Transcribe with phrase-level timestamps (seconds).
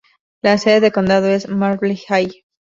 [0.41, 2.43] La sede de condado es Marble Hill.